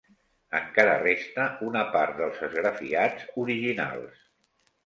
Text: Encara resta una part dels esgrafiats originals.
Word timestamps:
Encara 0.59 0.95
resta 1.01 1.45
una 1.67 1.83
part 1.97 2.17
dels 2.21 2.41
esgrafiats 2.49 3.29
originals. 3.45 4.29